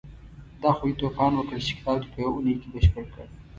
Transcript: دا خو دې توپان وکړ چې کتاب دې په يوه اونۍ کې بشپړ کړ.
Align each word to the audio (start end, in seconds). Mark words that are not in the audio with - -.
دا 0.61 0.71
خو 0.77 0.83
دې 0.89 0.93
توپان 0.99 1.31
وکړ 1.35 1.57
چې 1.67 1.73
کتاب 1.77 1.97
دې 2.01 2.07
په 2.13 2.17
يوه 2.23 2.33
اونۍ 2.35 2.53
کې 2.61 2.67
بشپړ 2.73 3.03
کړ. 3.13 3.25